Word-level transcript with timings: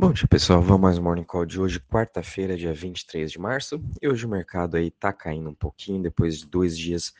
Bom 0.00 0.14
dia, 0.14 0.26
pessoal. 0.26 0.62
Vamos 0.62 0.80
mais 0.80 0.98
um 0.98 1.02
Morning 1.02 1.24
Call 1.24 1.44
de 1.44 1.60
hoje, 1.60 1.78
quarta-feira, 1.78 2.56
dia 2.56 2.72
23 2.72 3.30
de 3.30 3.38
março. 3.38 3.78
E 4.00 4.08
hoje 4.08 4.24
o 4.24 4.30
mercado 4.30 4.78
aí 4.78 4.90
tá 4.90 5.12
caindo 5.12 5.50
um 5.50 5.54
pouquinho 5.54 6.02
depois 6.02 6.38
de 6.38 6.46
dois 6.46 6.76
dias 6.76 7.12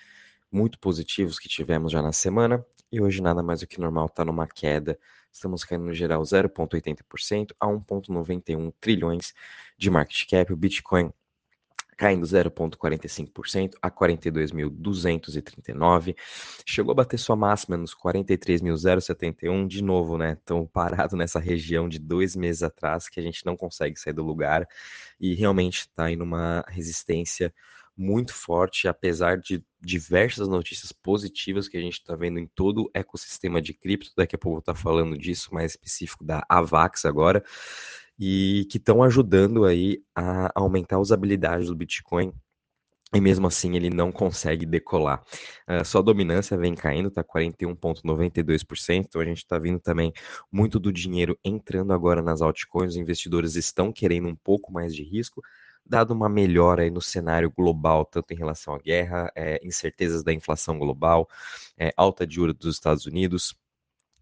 muito 0.50 0.79
positivos 0.79 1.38
que 1.38 1.46
tivemos 1.46 1.93
já 1.93 2.01
na 2.01 2.11
semana. 2.11 2.64
E 2.90 2.98
hoje 2.98 3.21
nada 3.21 3.43
mais 3.43 3.61
do 3.61 3.66
que 3.66 3.79
normal, 3.79 4.08
tá 4.08 4.24
numa 4.24 4.46
queda. 4.46 4.98
Estamos 5.30 5.62
caindo 5.62 5.85
no 5.85 5.93
geral 5.93 6.22
0,80% 6.22 7.51
a 7.60 7.66
1,91 7.66 8.72
trilhões 8.81 9.35
de 9.76 9.90
market 9.90 10.26
cap. 10.26 10.51
O 10.51 10.56
Bitcoin 10.56 11.12
caindo 12.01 12.24
0,45% 12.24 13.74
a 13.82 13.90
42.239. 13.90 16.16
Chegou 16.64 16.92
a 16.92 16.95
bater 16.95 17.19
sua 17.19 17.37
máxima 17.37 17.77
nos 17.77 17.95
43.071, 17.95 19.69
de 19.69 19.84
novo, 19.84 20.16
né? 20.16 20.38
Tão 20.42 20.64
parado 20.66 21.14
nessa 21.14 21.38
região 21.38 21.86
de 21.86 21.98
dois 21.98 22.34
meses 22.34 22.62
atrás 22.62 23.06
que 23.06 23.20
a 23.20 23.23
gente 23.23 23.45
não 23.45 23.54
consegue 23.54 24.00
sair 24.00 24.14
do 24.14 24.24
lugar 24.24 24.66
e 25.20 25.34
realmente 25.34 25.80
está 25.80 26.04
aí 26.04 26.16
numa 26.16 26.64
resistência 26.68 27.52
muito 27.95 28.32
forte, 28.32 28.88
apesar 28.88 29.37
de 29.37 29.62
diversas 29.78 30.48
notícias 30.48 30.92
positivas 30.92 31.68
que 31.68 31.76
a 31.76 31.82
gente 31.82 32.01
está 32.01 32.16
vendo 32.16 32.38
em 32.38 32.46
todo 32.46 32.84
o 32.84 32.90
ecossistema 32.95 33.60
de 33.60 33.74
cripto. 33.74 34.10
Daqui 34.16 34.37
a 34.37 34.38
pouco 34.38 34.52
eu 34.52 34.54
vou 34.54 34.60
estar 34.60 34.73
tá 34.73 34.78
falando 34.78 35.18
disso, 35.18 35.52
mais 35.52 35.73
específico 35.73 36.24
da 36.24 36.42
Avax 36.48 37.04
agora 37.04 37.45
e 38.20 38.66
que 38.70 38.77
estão 38.77 39.02
ajudando 39.02 39.65
aí 39.65 40.02
a 40.15 40.52
aumentar 40.55 40.97
a 40.97 41.01
usabilidade 41.01 41.66
do 41.66 41.74
Bitcoin 41.74 42.34
e 43.15 43.20
mesmo 43.20 43.46
assim 43.46 43.74
ele 43.74 43.91
não 43.91 44.12
consegue 44.12 44.65
decolar. 44.65 45.24
Uh, 45.69 45.84
sua 45.84 46.02
dominância 46.02 46.56
vem 46.56 46.74
caindo, 46.74 47.09
está 47.09 47.24
41,92%. 47.24 49.06
Então 49.09 49.20
a 49.20 49.24
gente 49.24 49.38
está 49.38 49.59
vendo 49.59 49.80
também 49.80 50.12
muito 50.52 50.79
do 50.79 50.93
dinheiro 50.93 51.37
entrando 51.45 51.93
agora 51.93 52.23
nas 52.23 52.41
altcoins. 52.41 52.91
Os 52.91 52.96
investidores 52.96 53.56
estão 53.56 53.91
querendo 53.93 54.29
um 54.29 54.37
pouco 54.37 54.73
mais 54.73 54.95
de 54.95 55.02
risco, 55.02 55.43
dado 55.84 56.12
uma 56.12 56.29
melhora 56.29 56.82
aí 56.82 56.90
no 56.90 57.01
cenário 57.01 57.51
global, 57.51 58.05
tanto 58.05 58.32
em 58.32 58.37
relação 58.37 58.74
à 58.74 58.79
guerra, 58.79 59.32
é, 59.34 59.59
incertezas 59.66 60.23
da 60.23 60.32
inflação 60.32 60.79
global, 60.79 61.29
é, 61.77 61.93
alta 61.96 62.24
de 62.27 62.37
juros 62.37 62.55
dos 62.55 62.77
Estados 62.77 63.07
Unidos. 63.07 63.57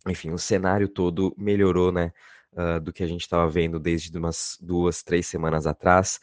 Enfim, 0.06 0.30
o 0.30 0.38
cenário 0.38 0.88
todo 0.88 1.34
melhorou, 1.36 1.92
né? 1.92 2.12
Uh, 2.52 2.80
do 2.80 2.92
que 2.92 3.02
a 3.02 3.06
gente 3.06 3.22
estava 3.22 3.48
vendo 3.48 3.78
desde 3.78 4.16
umas 4.16 4.58
duas, 4.60 5.02
três 5.02 5.26
semanas 5.26 5.66
atrás 5.66 6.20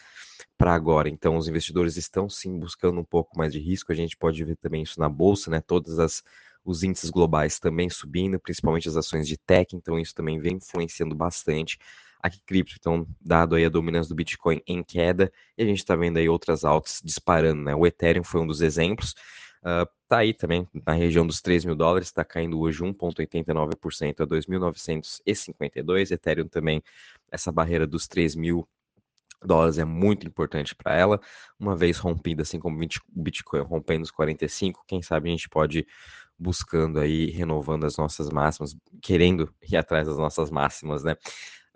para 0.57 0.73
agora. 0.73 1.09
Então, 1.09 1.37
os 1.37 1.47
investidores 1.47 1.97
estão 1.97 2.29
sim 2.29 2.59
buscando 2.59 2.99
um 2.99 3.03
pouco 3.03 3.37
mais 3.37 3.53
de 3.53 3.59
risco. 3.59 3.91
A 3.91 3.95
gente 3.95 4.17
pode 4.17 4.43
ver 4.43 4.55
também 4.55 4.83
isso 4.83 4.99
na 4.99 5.09
bolsa, 5.09 5.49
né? 5.49 5.61
Todas 5.61 5.99
as 5.99 6.23
os 6.65 6.81
índices 6.81 7.11
globais 7.11 7.59
também 7.59 7.89
subindo, 7.89 8.39
principalmente 8.39 8.89
as 8.89 8.97
ações 8.97 9.27
de 9.27 9.37
tech, 9.37 9.75
então 9.75 9.99
isso 9.99 10.15
também 10.15 10.39
vem 10.39 10.55
influenciando 10.55 11.13
bastante 11.13 11.77
aqui 12.21 12.41
cripto, 12.43 12.75
então 12.79 13.07
dado 13.21 13.53
aí 13.53 13.63
a 13.63 13.69
dominância 13.69 14.09
do 14.09 14.15
Bitcoin 14.15 14.59
em 14.65 14.83
queda, 14.83 15.31
e 15.55 15.61
a 15.61 15.65
gente 15.65 15.77
está 15.77 15.95
vendo 15.95 16.17
aí 16.17 16.27
outras 16.27 16.65
altas 16.65 16.99
disparando, 17.03 17.61
né? 17.61 17.75
O 17.75 17.85
Ethereum 17.85 18.23
foi 18.23 18.41
um 18.41 18.47
dos 18.47 18.61
exemplos, 18.61 19.13
Uh, 19.65 19.89
tá 20.07 20.19
aí 20.19 20.31
também 20.31 20.67
na 20.85 20.93
região 20.93 21.25
dos 21.25 21.41
3 21.41 21.65
mil 21.65 21.75
dólares, 21.75 22.09
está 22.09 22.23
caindo 22.23 22.59
hoje 22.59 22.83
1,89% 22.83 24.21
a 24.21 24.27
2.952. 24.27 26.11
Ethereum 26.11 26.47
também, 26.47 26.83
essa 27.31 27.51
barreira 27.51 27.87
dos 27.87 28.07
3 28.07 28.35
mil 28.35 28.67
dólares 29.43 29.79
é 29.79 29.85
muito 29.85 30.27
importante 30.27 30.75
para 30.75 30.95
ela. 30.95 31.19
Uma 31.59 31.75
vez 31.75 31.97
rompida, 31.97 32.43
assim 32.43 32.59
como 32.59 32.77
o 32.77 32.87
Bitcoin 33.09 33.61
rompendo 33.61 34.03
os 34.03 34.11
45, 34.11 34.83
quem 34.87 35.01
sabe 35.01 35.29
a 35.29 35.31
gente 35.31 35.49
pode 35.49 35.87
buscando 36.37 36.99
aí, 36.99 37.31
renovando 37.31 37.85
as 37.85 37.97
nossas 37.97 38.29
máximas, 38.29 38.75
querendo 39.01 39.51
ir 39.67 39.77
atrás 39.77 40.07
das 40.07 40.17
nossas 40.17 40.51
máximas, 40.51 41.03
né? 41.03 41.15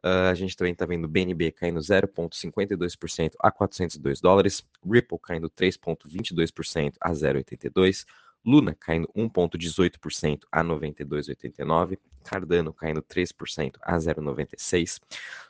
Uh, 0.04 0.30
a 0.30 0.34
gente 0.34 0.56
também 0.56 0.74
está 0.74 0.86
vendo 0.86 1.08
BNB 1.08 1.52
caindo 1.52 1.80
0,52% 1.80 3.32
a 3.40 3.52
402 3.52 4.22
dólares, 4.22 4.66
Ripple 4.86 5.20
caindo 5.22 5.50
3,22% 5.50 6.94
a 7.02 7.12
0,82, 7.12 8.06
Luna 8.46 8.74
caindo 8.74 9.10
1,18% 9.16 10.40
a 10.52 10.64
92,89, 10.64 12.00
Cardano 12.24 12.74
caindo 12.74 13.02
3% 13.02 13.76
a 13.82 13.98
0,96, 13.98 15.02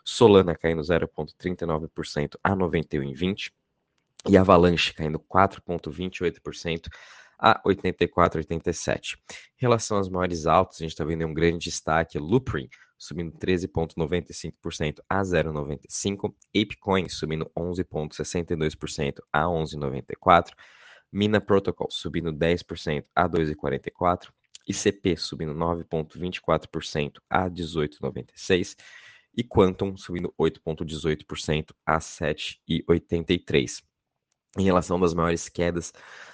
Solana 0.03 0.55
caindo 0.55 0.81
0,39% 0.81 2.35
a 2.43 2.55
91,20 2.55 3.51
e 4.27 4.37
Avalanche 4.37 4.93
caindo 4.93 5.19
4,28% 5.19 6.87
a 7.37 7.61
84,87. 7.63 9.13
Em 9.13 9.17
relação 9.57 9.97
às 9.97 10.09
maiores 10.09 10.45
altas, 10.47 10.77
a 10.77 10.83
gente 10.83 10.91
está 10.91 11.05
vendo 11.05 11.25
um 11.25 11.33
grande 11.33 11.59
destaque, 11.59 12.17
Loopring 12.17 12.69
subindo 12.99 13.31
13,95% 13.37 14.99
a 15.09 15.21
0,95%, 15.21 16.35
ApeCoin 16.53 17.07
subindo 17.07 17.49
11,62% 17.57 19.19
a 19.31 19.43
11,94%, 19.45 20.51
Mina 21.11 21.41
Protocol 21.41 21.89
subindo 21.89 22.31
10% 22.31 23.03
a 23.15 23.27
2,44%, 23.27 24.29
ICP 24.67 25.17
subindo 25.17 25.53
9,24% 25.55 27.13
a 27.29 27.49
18,96% 27.49 28.75
e 29.35 29.43
Quantum 29.43 29.95
subindo 29.95 30.33
8,18% 30.37 31.71
a 31.85 31.97
7,83%. 31.97 33.83
Em 34.57 34.63
relação 34.63 34.99
das 34.99 35.13
maiores 35.13 35.47
quedas, 35.47 35.93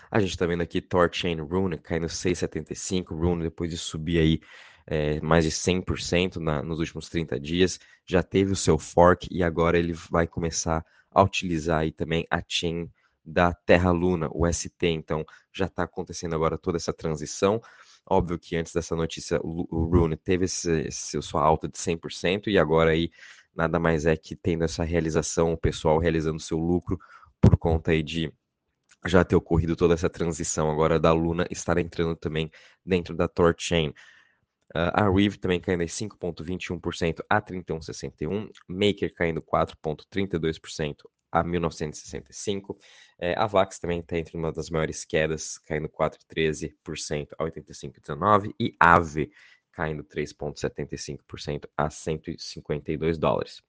a 0.09 0.19
gente 0.19 0.31
está 0.31 0.45
vendo 0.45 0.61
aqui 0.61 0.81
Torchain 0.81 1.35
Rune 1.41 1.77
caindo 1.77 2.07
6,75, 2.07 3.09
Rune 3.09 3.43
depois 3.43 3.69
de 3.69 3.77
subir 3.77 4.19
aí 4.19 4.41
é, 4.88 5.19
mais 5.22 5.44
de 5.44 5.51
100% 5.51 6.38
na, 6.38 6.62
nos 6.62 6.79
últimos 6.79 7.09
30 7.09 7.40
dias, 7.40 7.79
já 8.06 8.22
teve 8.22 8.51
o 8.51 8.56
seu 8.56 8.78
fork 8.78 9.28
e 9.31 9.44
agora 9.44 9.78
ele 9.78 9.94
vai 9.94 10.28
começar 10.28 10.85
a 11.12 11.23
utilizar 11.23 11.79
aí 11.79 11.91
também 11.91 12.25
a 12.29 12.41
chain 12.47 12.90
da 13.24 13.53
Terra 13.53 13.91
Luna, 13.91 14.29
o 14.31 14.45
ST, 14.51 14.88
então 14.88 15.25
já 15.51 15.66
está 15.66 15.84
acontecendo 15.84 16.35
agora 16.35 16.57
toda 16.57 16.78
essa 16.78 16.94
transição. 16.94 17.59
Óbvio 18.07 18.38
que 18.38 18.56
antes 18.56 18.72
dessa 18.72 18.95
notícia 18.95 19.40
o 19.44 19.85
Rune 19.85 20.16
teve 20.16 20.45
esse, 20.45 20.81
esse, 20.81 21.19
sua 21.24 21.41
alta 21.41 21.68
de 21.68 21.78
100% 21.78 22.47
e 22.47 22.57
agora 22.57 22.91
aí 22.91 23.09
nada 23.56 23.79
mais 23.79 24.06
é 24.06 24.16
que 24.16 24.35
tendo 24.35 24.63
essa 24.63 24.84
realização, 24.84 25.53
o 25.53 25.57
pessoal 25.57 25.97
realizando 25.97 26.40
seu 26.40 26.59
lucro 26.59 27.00
por 27.41 27.57
conta 27.57 27.91
aí 27.91 28.03
de 28.03 28.31
já 29.06 29.24
ter 29.24 29.35
ocorrido 29.35 29.75
toda 29.75 29.94
essa 29.94 30.09
transição 30.09 30.69
agora 30.69 31.00
da 31.00 31.13
Luna 31.13 31.47
estar 31.50 31.78
entrando 31.78 32.16
também 32.16 32.51
dentro 32.85 33.16
da 33.16 33.28
Torchain. 33.28 33.94
Uh, 34.75 34.91
a 34.94 35.09
Reeve 35.09 35.38
também 35.38 35.58
caindo 35.58 35.84
em 35.84 35.88
5,21% 35.88 37.24
a 37.30 37.41
31,61%. 37.41 38.52
Maker 38.68 39.13
caindo 39.13 39.41
4,32% 39.41 40.97
a 41.31 41.41
1965. 41.41 42.78
É, 43.18 43.34
a 43.40 43.47
Vax 43.47 43.80
também 43.80 44.00
está 44.00 44.18
entre 44.18 44.36
uma 44.36 44.52
das 44.52 44.69
maiores 44.69 45.06
quedas, 45.06 45.58
caindo 45.59 45.88
4,13% 45.88 47.30
a 47.40 47.44
85,19. 47.46 48.53
E 48.59 48.75
Ave 48.78 49.31
caindo 49.72 50.03
3,75% 50.03 51.69
a 51.78 51.90
152 51.90 53.18
dólares. 53.18 53.62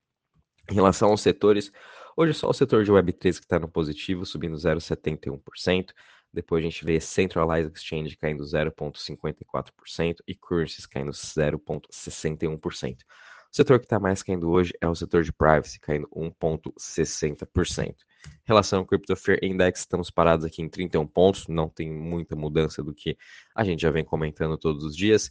Em 0.68 0.74
relação 0.74 1.10
aos 1.10 1.20
setores, 1.20 1.70
hoje 2.16 2.34
só 2.34 2.48
o 2.48 2.52
setor 2.52 2.84
de 2.84 2.90
Web3 2.90 3.20
que 3.20 3.28
está 3.28 3.60
no 3.60 3.68
positivo, 3.68 4.26
subindo 4.26 4.56
0,71%. 4.56 5.92
Depois 6.36 6.62
a 6.62 6.68
gente 6.68 6.84
vê 6.84 7.00
Centralized 7.00 7.72
Exchange 7.74 8.14
caindo 8.14 8.44
0,54% 8.44 10.16
e 10.28 10.34
Currencies 10.34 10.84
caindo 10.84 11.10
0,61%. 11.10 12.98
O 13.00 13.56
setor 13.56 13.78
que 13.78 13.86
está 13.86 13.98
mais 13.98 14.22
caindo 14.22 14.50
hoje 14.50 14.74
é 14.78 14.86
o 14.86 14.94
setor 14.94 15.22
de 15.22 15.32
Privacy, 15.32 15.80
caindo 15.80 16.06
1,60%. 16.14 17.86
Em 17.88 17.96
relação 18.44 18.80
ao 18.80 18.84
Crypto 18.84 19.16
Fear 19.16 19.38
Index, 19.42 19.80
estamos 19.80 20.10
parados 20.10 20.44
aqui 20.44 20.60
em 20.60 20.68
31 20.68 21.06
pontos, 21.06 21.48
não 21.48 21.70
tem 21.70 21.90
muita 21.90 22.36
mudança 22.36 22.82
do 22.82 22.92
que 22.92 23.16
a 23.54 23.64
gente 23.64 23.80
já 23.80 23.90
vem 23.90 24.04
comentando 24.04 24.58
todos 24.58 24.84
os 24.84 24.94
dias. 24.94 25.30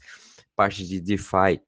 Parte 0.55 0.83
de 0.87 0.99
DeFi, 0.99 1.61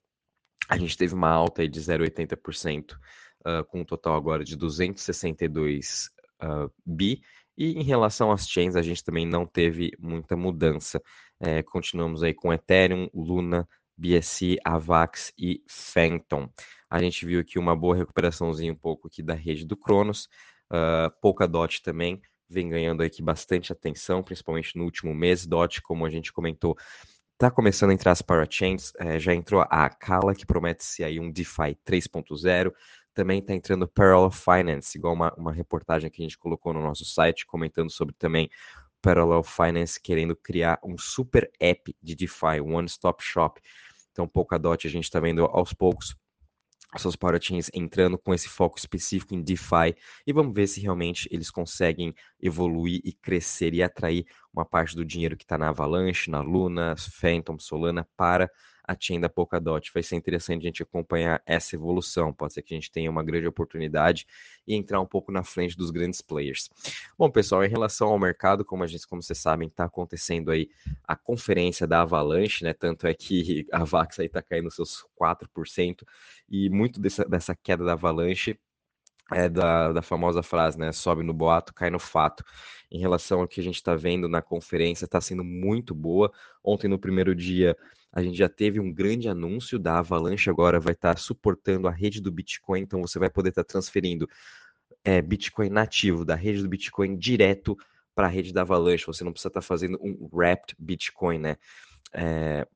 a 0.68 0.78
gente 0.80 0.98
teve 0.98 1.14
uma 1.14 1.30
alta 1.30 1.70
de 1.70 1.80
0,80%, 1.80 2.94
uh, 2.94 3.64
com 3.66 3.82
um 3.82 3.86
total 3.86 4.16
agora 4.16 4.44
de 4.44 4.56
262 4.56 6.10
uh, 6.42 6.74
bi, 6.84 7.22
e 7.58 7.74
em 7.74 7.84
relação 7.84 8.32
às 8.32 8.48
chains, 8.48 8.76
a 8.76 8.82
gente 8.82 9.04
também 9.04 9.26
não 9.26 9.46
teve 9.46 9.92
muita 10.00 10.38
mudança. 10.38 11.02
É, 11.40 11.64
continuamos 11.64 12.22
aí 12.22 12.34
com 12.34 12.54
Ethereum, 12.54 13.10
Luna, 13.14 13.68
BSC, 13.98 14.58
Avax 14.64 15.34
e 15.38 15.64
Phantom. 15.68 16.50
A 16.90 17.02
gente 17.02 17.26
viu 17.26 17.40
aqui 17.40 17.58
uma 17.58 17.76
boa 17.76 17.96
recuperaçãozinha 17.96 18.72
um 18.72 18.78
pouco 18.78 19.08
aqui 19.08 19.24
da 19.24 19.34
rede 19.34 19.66
do 19.66 19.76
Cronos. 19.76 20.30
Uh, 20.72 21.10
Polkadot 21.22 21.82
também 21.82 22.22
vem 22.50 22.70
ganhando 22.70 23.02
aqui 23.02 23.22
bastante 23.22 23.74
atenção, 23.74 24.24
principalmente 24.24 24.78
no 24.78 24.84
último 24.84 25.14
mês. 25.14 25.46
Dot, 25.46 25.82
como 25.82 26.06
a 26.06 26.10
gente 26.10 26.32
comentou, 26.32 26.78
está 27.34 27.52
começando 27.52 27.90
a 27.90 27.94
entrar 27.94 28.12
as 28.12 28.22
parachains. 28.22 28.94
É, 29.00 29.20
já 29.20 29.34
entrou 29.34 29.62
a 29.62 29.86
Akala, 29.86 30.36
que 30.36 30.46
promete 30.46 30.84
ser 30.84 31.04
aí 31.04 31.20
um 31.20 31.32
DeFi 31.32 31.78
3.0 31.86 32.72
também 33.18 33.40
está 33.40 33.52
entrando 33.52 33.88
Parallel 33.88 34.30
Finance, 34.30 34.96
igual 34.96 35.16
uma, 35.16 35.34
uma 35.34 35.52
reportagem 35.52 36.08
que 36.08 36.22
a 36.22 36.26
gente 36.26 36.38
colocou 36.38 36.72
no 36.72 36.84
nosso 36.84 37.04
site, 37.04 37.48
comentando 37.48 37.90
sobre 37.90 38.14
também 38.14 38.48
Parallel 39.02 39.42
Finance 39.42 40.00
querendo 40.00 40.36
criar 40.36 40.80
um 40.84 40.96
super 41.00 41.50
app 41.60 41.96
de 42.00 42.16
DeFi, 42.16 42.62
One 42.64 42.86
Stop 42.86 43.24
Shop. 43.24 43.60
Então, 44.12 44.28
Polkadot 44.28 44.86
a 44.86 44.90
gente 44.90 45.06
está 45.06 45.20
vendo 45.20 45.46
aos 45.46 45.74
poucos 45.74 46.16
seus 46.96 47.16
parachains 47.16 47.72
entrando 47.74 48.20
com 48.20 48.36
esse 48.36 48.48
foco 48.48 48.78
específico 48.78 49.34
em 49.34 49.42
DeFi 49.42 49.96
e 50.26 50.32
vamos 50.32 50.54
ver 50.54 50.68
se 50.68 50.80
realmente 50.80 51.28
eles 51.32 51.50
conseguem 51.50 52.14
evoluir 52.40 53.02
e 53.04 53.14
crescer 53.14 53.74
e 53.74 53.82
atrair 53.82 54.28
uma 54.54 54.64
parte 54.64 54.96
do 54.96 55.04
dinheiro 55.04 55.36
que 55.36 55.44
está 55.44 55.58
na 55.58 55.70
Avalanche, 55.70 56.30
na 56.30 56.42
Luna, 56.42 56.96
Phantom, 56.98 57.58
Solana 57.58 58.08
para 58.16 58.50
a 58.88 58.96
chain 58.98 59.20
da 59.20 59.28
Polkadot. 59.28 59.92
Vai 59.94 60.02
ser 60.02 60.16
interessante 60.16 60.62
a 60.62 60.68
gente 60.68 60.82
acompanhar 60.82 61.42
essa 61.46 61.76
evolução. 61.76 62.34
Pode 62.34 62.54
ser 62.54 62.62
que 62.62 62.74
a 62.74 62.78
gente 62.78 62.90
tenha 62.90 63.12
uma 63.12 63.24
grande 63.24 63.46
oportunidade 63.46 64.26
e 64.66 64.74
entrar 64.74 65.02
um 65.02 65.06
pouco 65.06 65.32
na 65.32 65.44
frente 65.44 65.76
dos 65.76 65.92
grandes 65.92 66.22
players. 66.22 66.70
Bom, 67.18 67.30
pessoal, 67.30 67.66
em 67.66 67.70
relação 67.70 68.08
ao 68.08 68.18
mercado, 68.18 68.64
como 68.64 68.84
a 68.84 68.88
gente, 68.88 69.06
como 69.06 69.22
vocês 69.22 69.38
sabem, 69.38 69.68
está 69.68 69.84
acontecendo 69.84 70.50
aí 70.50 70.70
a 71.04 71.16
conferência 71.16 71.86
da 71.86 72.02
Avalanche, 72.02 72.64
né? 72.64 72.74
Tanto 72.74 73.06
é 73.06 73.14
que 73.14 73.68
a 73.74 73.84
Vax 73.84 74.20
aí 74.20 74.28
está 74.28 74.42
caindo 74.42 74.72
seus 74.72 75.06
4% 75.20 76.04
e 76.50 76.70
muito 76.70 77.02
dessa, 77.02 77.26
dessa 77.26 77.54
queda 77.54 77.84
da 77.84 77.94
Avalanche 77.94 78.58
é 79.34 79.50
da, 79.50 79.92
da 79.92 80.02
famosa 80.02 80.42
frase, 80.42 80.80
né? 80.80 80.92
Sobe 80.94 81.24
no 81.24 81.34
boato, 81.34 81.74
cai 81.74 81.90
no 81.90 82.00
fato. 82.00 82.44
Em 82.90 83.00
relação 83.00 83.42
ao 83.42 83.48
que 83.48 83.60
a 83.60 83.64
gente 83.64 83.76
está 83.76 83.94
vendo 83.94 84.30
na 84.30 84.42
conferência, 84.42 85.04
está 85.04 85.20
sendo 85.20 85.44
muito 85.44 85.94
boa. 85.94 86.32
Ontem, 86.64 86.88
no 86.88 86.98
primeiro 86.98 87.36
dia, 87.36 87.76
a 88.18 88.24
gente 88.24 88.36
já 88.36 88.50
teve 88.50 88.80
um 88.80 88.92
grande 88.92 89.30
anúncio 89.30 89.78
da 89.78 90.00
Avalanche, 90.00 90.50
agora 90.50 90.80
vai 90.80 90.94
estar 90.94 91.20
suportando 91.20 91.88
a 91.88 91.92
rede 91.92 92.20
do 92.20 92.32
Bitcoin, 92.32 92.82
então 92.82 93.00
você 93.00 93.20
vai 93.20 93.30
poder 93.30 93.50
estar 93.50 93.64
transferindo 93.64 94.28
é, 95.04 95.22
Bitcoin 95.22 95.70
nativo 95.70 96.26
da 96.26 96.34
rede 96.34 96.64
do 96.64 96.68
Bitcoin 96.68 97.16
direto 97.16 97.78
para 98.16 98.26
a 98.26 98.30
rede 98.30 98.52
da 98.52 98.62
Avalanche. 98.62 99.06
Você 99.06 99.24
não 99.24 99.32
precisa 99.32 99.50
estar 99.50 99.62
fazendo 99.62 100.00
um 100.02 100.28
wrapped 100.34 100.76
Bitcoin, 100.80 101.38
né? 101.38 101.58
É, 102.12 102.68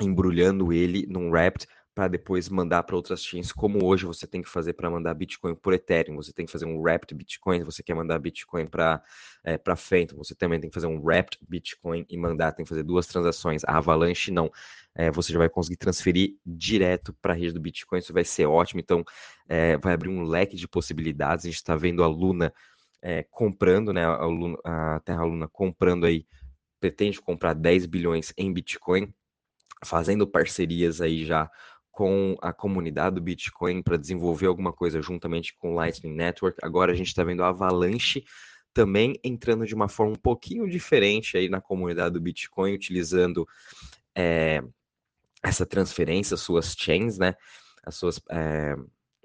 embrulhando 0.00 0.72
ele 0.72 1.06
num 1.06 1.28
wrapped 1.28 1.66
para 1.94 2.08
depois 2.08 2.48
mandar 2.48 2.82
para 2.84 2.96
outras 2.96 3.22
chains, 3.22 3.52
como 3.52 3.84
hoje 3.84 4.06
você 4.06 4.26
tem 4.26 4.40
que 4.40 4.48
fazer 4.48 4.72
para 4.72 4.88
mandar 4.88 5.12
Bitcoin 5.12 5.54
por 5.54 5.74
Ethereum, 5.74 6.16
você 6.16 6.32
tem 6.32 6.46
que 6.46 6.52
fazer 6.52 6.64
um 6.64 6.80
wrapped 6.80 7.14
Bitcoin, 7.14 7.64
você 7.64 7.82
quer 7.82 7.94
mandar 7.94 8.18
Bitcoin 8.18 8.66
para 8.66 9.02
é, 9.44 9.58
para 9.58 9.76
Phantom, 9.76 10.16
você 10.16 10.34
também 10.34 10.58
tem 10.58 10.70
que 10.70 10.74
fazer 10.74 10.86
um 10.86 11.02
wrapped 11.02 11.38
Bitcoin 11.46 12.06
e 12.08 12.16
mandar, 12.16 12.52
tem 12.52 12.64
que 12.64 12.68
fazer 12.68 12.82
duas 12.82 13.06
transações. 13.06 13.62
A 13.64 13.76
Avalanche 13.76 14.30
não, 14.30 14.50
é, 14.94 15.10
você 15.10 15.32
já 15.32 15.38
vai 15.38 15.48
conseguir 15.48 15.76
transferir 15.76 16.36
direto 16.46 17.12
para 17.20 17.34
a 17.34 17.36
rede 17.36 17.52
do 17.52 17.60
Bitcoin, 17.60 17.98
isso 17.98 18.12
vai 18.12 18.24
ser 18.24 18.46
ótimo, 18.46 18.80
então 18.80 19.04
é, 19.48 19.76
vai 19.76 19.92
abrir 19.92 20.08
um 20.08 20.22
leque 20.22 20.56
de 20.56 20.66
possibilidades, 20.66 21.44
a 21.44 21.48
gente 21.48 21.56
está 21.56 21.76
vendo 21.76 22.02
a 22.02 22.06
Luna 22.06 22.54
é, 23.02 23.22
comprando, 23.24 23.92
né, 23.92 24.04
a, 24.04 24.24
Luna, 24.24 24.56
a 24.64 25.00
Terra 25.00 25.24
Luna 25.24 25.48
comprando 25.48 26.06
aí, 26.06 26.26
pretende 26.80 27.20
comprar 27.20 27.52
10 27.52 27.86
bilhões 27.86 28.32
em 28.36 28.52
Bitcoin, 28.52 29.12
fazendo 29.84 30.26
parcerias 30.26 31.00
aí 31.00 31.24
já 31.24 31.50
com 31.92 32.36
a 32.40 32.52
comunidade 32.52 33.16
do 33.16 33.20
Bitcoin 33.20 33.82
para 33.82 33.98
desenvolver 33.98 34.46
alguma 34.46 34.72
coisa 34.72 35.02
juntamente 35.02 35.54
com 35.54 35.72
o 35.72 35.74
Lightning 35.74 36.14
Network. 36.14 36.58
Agora 36.62 36.90
a 36.90 36.94
gente 36.94 37.08
está 37.08 37.22
vendo 37.22 37.44
a 37.44 37.48
Avalanche 37.48 38.24
também 38.72 39.20
entrando 39.22 39.66
de 39.66 39.74
uma 39.74 39.88
forma 39.88 40.14
um 40.14 40.18
pouquinho 40.18 40.68
diferente 40.68 41.36
aí 41.36 41.50
na 41.50 41.60
comunidade 41.60 42.14
do 42.14 42.20
Bitcoin, 42.20 42.72
utilizando 42.72 43.46
é, 44.16 44.62
essa 45.42 45.66
transferência, 45.66 46.36
suas 46.38 46.74
chains, 46.74 47.18
né, 47.18 47.34
as 47.84 47.94
suas, 47.96 48.18
é, 48.30 48.74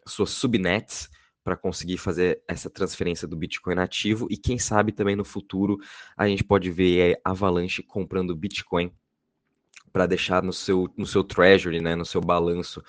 suas 0.05 0.31
subnets 0.31 1.09
para 1.45 1.55
conseguir 1.55 1.97
fazer 1.97 2.43
essa 2.45 2.69
transferência 2.69 3.25
do 3.25 3.37
Bitcoin 3.37 3.75
nativo 3.75 4.27
e 4.29 4.35
quem 4.35 4.59
sabe 4.59 4.91
também 4.91 5.15
no 5.15 5.23
futuro 5.23 5.77
a 6.17 6.27
gente 6.27 6.43
pode 6.43 6.69
ver 6.69 7.17
a 7.23 7.31
Avalanche 7.31 7.81
comprando 7.81 8.35
Bitcoin 8.35 8.91
para 9.97 10.05
deixar 10.05 10.43
no 10.43 10.53
seu, 10.53 10.87
no 10.95 11.07
seu 11.07 11.23
treasury, 11.23 11.81
né, 11.81 11.95
no 11.95 12.05
seu 12.05 12.21
balanço. 12.21 12.83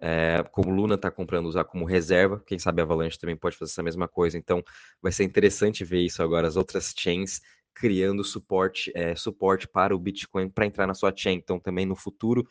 É, 0.00 0.42
como 0.50 0.74
Luna 0.74 0.96
está 0.96 1.08
comprando 1.08 1.46
usar 1.46 1.62
como 1.62 1.84
reserva, 1.84 2.42
quem 2.44 2.58
sabe 2.58 2.80
a 2.80 2.84
Avalanche 2.84 3.16
também 3.16 3.36
pode 3.36 3.56
fazer 3.56 3.70
essa 3.70 3.84
mesma 3.84 4.08
coisa. 4.08 4.36
Então, 4.36 4.60
vai 5.00 5.12
ser 5.12 5.22
interessante 5.22 5.84
ver 5.84 6.00
isso 6.00 6.20
agora, 6.20 6.48
as 6.48 6.56
outras 6.56 6.92
chains 6.96 7.40
criando 7.72 8.24
suporte, 8.24 8.90
é, 8.96 9.14
suporte 9.14 9.68
para 9.68 9.94
o 9.94 9.98
Bitcoin 9.98 10.50
para 10.50 10.66
entrar 10.66 10.88
na 10.88 10.94
sua 10.94 11.12
chain. 11.14 11.36
Então, 11.36 11.60
também 11.60 11.86
no 11.86 11.94
futuro, 11.94 12.44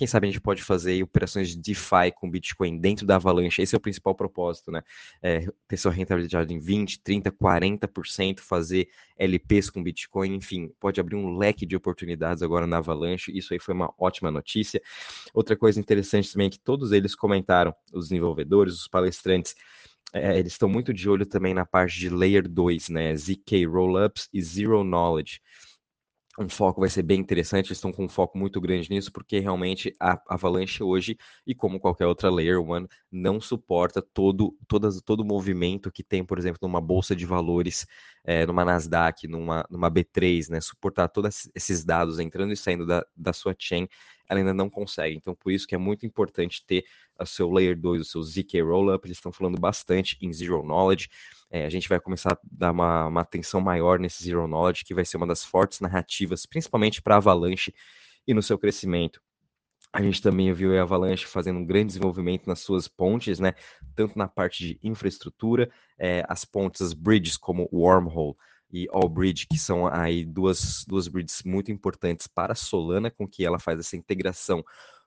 quem 0.00 0.06
sabe 0.06 0.26
a 0.26 0.30
gente 0.30 0.40
pode 0.40 0.62
fazer 0.62 1.02
operações 1.02 1.50
de 1.50 1.58
DeFi 1.58 2.10
com 2.16 2.30
Bitcoin 2.30 2.80
dentro 2.80 3.04
da 3.04 3.16
Avalanche. 3.16 3.60
Esse 3.60 3.74
é 3.74 3.78
o 3.78 3.80
principal 3.80 4.14
propósito, 4.14 4.72
né? 4.72 4.80
É, 5.22 5.46
ter 5.68 5.76
sua 5.76 5.92
rentabilidade 5.92 6.54
em 6.54 6.58
20, 6.58 7.02
30, 7.02 7.30
40%, 7.30 8.40
fazer 8.40 8.88
LPs 9.18 9.68
com 9.68 9.82
Bitcoin, 9.82 10.36
enfim, 10.36 10.72
pode 10.80 10.98
abrir 10.98 11.16
um 11.16 11.36
leque 11.36 11.66
de 11.66 11.76
oportunidades 11.76 12.42
agora 12.42 12.66
na 12.66 12.78
Avalanche. 12.78 13.30
Isso 13.36 13.52
aí 13.52 13.60
foi 13.60 13.74
uma 13.74 13.92
ótima 13.98 14.30
notícia. 14.30 14.80
Outra 15.34 15.54
coisa 15.54 15.78
interessante 15.78 16.32
também 16.32 16.46
é 16.46 16.50
que 16.50 16.58
todos 16.58 16.92
eles 16.92 17.14
comentaram, 17.14 17.74
os 17.92 18.08
desenvolvedores, 18.08 18.76
os 18.76 18.88
palestrantes, 18.88 19.54
é, 20.14 20.38
eles 20.38 20.52
estão 20.52 20.66
muito 20.66 20.94
de 20.94 21.10
olho 21.10 21.26
também 21.26 21.52
na 21.52 21.66
parte 21.66 21.98
de 21.98 22.08
Layer 22.08 22.48
2, 22.48 22.88
né? 22.88 23.14
ZK 23.14 23.66
Rollups 23.66 24.30
e 24.32 24.40
Zero 24.40 24.82
Knowledge 24.82 25.42
um 26.38 26.48
foco 26.48 26.80
vai 26.80 26.88
ser 26.88 27.02
bem 27.02 27.20
interessante, 27.20 27.66
eles 27.66 27.78
estão 27.78 27.92
com 27.92 28.04
um 28.04 28.08
foco 28.08 28.38
muito 28.38 28.60
grande 28.60 28.88
nisso, 28.88 29.12
porque 29.12 29.40
realmente 29.40 29.94
a 29.98 30.20
Avalanche 30.28 30.82
hoje, 30.82 31.18
e 31.46 31.54
como 31.54 31.80
qualquer 31.80 32.06
outra 32.06 32.30
Layer 32.30 32.60
One, 32.60 32.86
não 33.10 33.40
suporta 33.40 34.00
todo, 34.00 34.56
todas, 34.68 35.00
todo 35.02 35.20
o 35.20 35.24
movimento 35.24 35.90
que 35.90 36.04
tem, 36.04 36.24
por 36.24 36.38
exemplo, 36.38 36.58
numa 36.62 36.80
bolsa 36.80 37.16
de 37.16 37.26
valores, 37.26 37.86
é, 38.24 38.46
numa 38.46 38.64
Nasdaq, 38.64 39.26
numa, 39.26 39.66
numa 39.68 39.90
B3, 39.90 40.48
né? 40.50 40.60
Suportar 40.60 41.08
todos 41.08 41.50
esses 41.54 41.84
dados 41.84 42.18
entrando 42.20 42.52
e 42.52 42.56
saindo 42.56 42.86
da, 42.86 43.04
da 43.16 43.32
sua 43.32 43.54
chain, 43.58 43.88
ela 44.30 44.38
ainda 44.38 44.54
não 44.54 44.70
consegue. 44.70 45.16
Então, 45.16 45.34
por 45.34 45.50
isso 45.50 45.66
que 45.66 45.74
é 45.74 45.78
muito 45.78 46.06
importante 46.06 46.64
ter 46.64 46.84
o 47.18 47.26
seu 47.26 47.50
Layer 47.50 47.76
2, 47.76 48.00
o 48.00 48.04
seu 48.04 48.22
ZK 48.22 48.62
Rollup, 48.62 49.04
eles 49.04 49.16
estão 49.16 49.32
falando 49.32 49.58
bastante 49.58 50.16
em 50.22 50.32
Zero 50.32 50.62
Knowledge. 50.62 51.08
É, 51.50 51.66
a 51.66 51.68
gente 51.68 51.88
vai 51.88 51.98
começar 51.98 52.34
a 52.34 52.38
dar 52.44 52.70
uma, 52.70 53.06
uma, 53.06 53.20
atenção 53.22 53.60
maior 53.60 53.98
nesse 53.98 54.22
Zero 54.22 54.46
Knowledge, 54.46 54.84
que 54.84 54.94
vai 54.94 55.04
ser 55.04 55.16
uma 55.16 55.26
das 55.26 55.44
fortes 55.44 55.80
narrativas, 55.80 56.46
principalmente 56.46 57.02
para 57.02 57.16
Avalanche 57.16 57.74
e 58.24 58.32
no 58.32 58.40
seu 58.40 58.56
crescimento. 58.56 59.20
A 59.92 60.00
gente 60.00 60.22
também 60.22 60.52
viu 60.52 60.78
a 60.78 60.82
Avalanche 60.82 61.26
fazendo 61.26 61.58
um 61.58 61.66
grande 61.66 61.88
desenvolvimento 61.88 62.46
nas 62.46 62.60
suas 62.60 62.86
pontes, 62.86 63.40
né? 63.40 63.54
Tanto 63.96 64.16
na 64.16 64.28
parte 64.28 64.64
de 64.64 64.78
infraestrutura, 64.80 65.68
é, 65.98 66.24
as 66.28 66.44
pontes, 66.44 66.80
as 66.80 66.92
bridges 66.92 67.36
como 67.36 67.68
Wormhole 67.72 68.36
e 68.72 68.86
All 68.90 69.08
Bridge, 69.08 69.46
que 69.46 69.58
são 69.58 69.86
aí 69.86 70.24
duas, 70.24 70.84
duas 70.86 71.08
bridges 71.08 71.42
muito 71.44 71.70
importantes 71.72 72.26
para 72.26 72.52
a 72.52 72.56
Solana, 72.56 73.10
com 73.10 73.26
que 73.26 73.44
ela 73.44 73.58
faz 73.58 73.78
essa 73.78 73.96
integração 73.96 74.64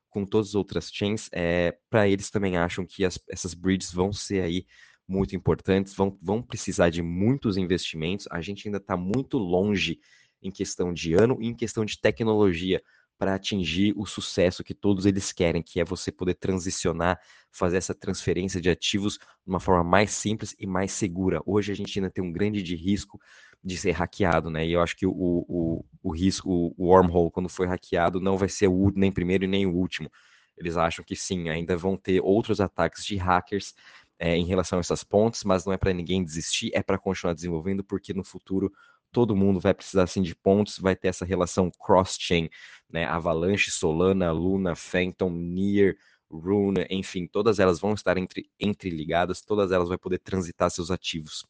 com 0.09 0.25
todas 0.25 0.49
as 0.49 0.55
outras 0.55 0.89
chains. 0.91 1.29
É, 1.31 1.77
para 1.89 2.07
eles 2.07 2.29
também 2.29 2.57
acham 2.57 2.85
que 2.85 3.03
as, 3.03 3.19
essas 3.29 3.53
bridges 3.53 3.91
vão 3.91 4.11
ser 4.13 4.41
aí 4.41 4.65
muito 5.07 5.35
importantes, 5.35 5.93
vão, 5.93 6.17
vão 6.21 6.41
precisar 6.41 6.89
de 6.89 7.01
muitos 7.01 7.57
investimentos. 7.57 8.27
A 8.31 8.41
gente 8.41 8.67
ainda 8.67 8.77
está 8.77 8.95
muito 8.95 9.37
longe 9.37 9.99
em 10.41 10.51
questão 10.51 10.93
de 10.93 11.13
ano 11.13 11.37
e 11.41 11.47
em 11.47 11.55
questão 11.55 11.85
de 11.85 11.99
tecnologia 11.99 12.81
para 13.17 13.35
atingir 13.35 13.93
o 13.95 14.05
sucesso 14.05 14.63
que 14.63 14.73
todos 14.73 15.05
eles 15.05 15.31
querem, 15.31 15.61
que 15.63 15.79
é 15.79 15.85
você 15.85 16.11
poder 16.11 16.33
transicionar, 16.33 17.19
fazer 17.51 17.77
essa 17.77 17.93
transferência 17.93 18.59
de 18.59 18.69
ativos 18.69 19.17
de 19.17 19.47
uma 19.47 19.59
forma 19.59 19.83
mais 19.83 20.11
simples 20.11 20.55
e 20.59 20.67
mais 20.67 20.91
segura. 20.91 21.41
Hoje 21.45 21.71
a 21.71 21.75
gente 21.75 21.97
ainda 21.97 22.09
tem 22.09 22.23
um 22.23 22.31
grande 22.31 22.61
de 22.61 22.75
risco 22.75 23.19
de 23.63 23.77
ser 23.77 23.91
hackeado, 23.91 24.49
né? 24.49 24.65
E 24.65 24.73
eu 24.73 24.81
acho 24.81 24.95
que 24.95 25.05
o, 25.05 25.11
o, 25.11 25.85
o 26.03 26.11
risco, 26.11 26.73
o 26.77 26.87
wormhole, 26.87 27.31
quando 27.31 27.47
foi 27.47 27.65
hackeado, 27.65 28.19
não 28.19 28.37
vai 28.37 28.49
ser 28.49 28.67
o 28.67 28.91
nem 28.95 29.11
primeiro 29.11 29.45
e 29.45 29.47
nem 29.47 29.65
o 29.65 29.73
último. 29.73 30.11
Eles 30.57 30.77
acham 30.77 31.03
que 31.03 31.15
sim, 31.15 31.49
ainda 31.49 31.77
vão 31.77 31.97
ter 31.97 32.21
outros 32.21 32.59
ataques 32.59 33.05
de 33.05 33.15
hackers 33.15 33.73
é, 34.19 34.35
em 34.35 34.45
relação 34.45 34.79
a 34.79 34.81
essas 34.81 35.03
pontes, 35.03 35.43
mas 35.43 35.65
não 35.65 35.73
é 35.73 35.77
para 35.77 35.93
ninguém 35.93 36.23
desistir, 36.23 36.71
é 36.73 36.83
para 36.83 36.97
continuar 36.97 37.33
desenvolvendo, 37.33 37.83
porque 37.83 38.13
no 38.13 38.23
futuro 38.23 38.71
todo 39.11 39.35
mundo 39.35 39.59
vai 39.59 39.73
precisar 39.73 40.03
assim 40.03 40.21
de 40.21 40.35
pontos, 40.35 40.77
vai 40.79 40.95
ter 40.95 41.07
essa 41.07 41.25
relação 41.25 41.71
cross-chain, 41.71 42.49
né? 42.89 43.05
Avalanche, 43.05 43.71
Solana, 43.71 44.31
Luna, 44.31 44.75
Phantom, 44.75 45.29
Near, 45.29 45.95
Rune, 46.29 46.85
enfim, 46.89 47.27
todas 47.27 47.59
elas 47.59 47.79
vão 47.79 47.93
estar 47.93 48.17
entre, 48.17 48.49
entre 48.59 48.89
ligadas, 48.89 49.41
todas 49.41 49.71
elas 49.71 49.87
vão 49.87 49.97
poder 49.97 50.19
transitar 50.19 50.69
seus 50.71 50.89
ativos. 50.91 51.45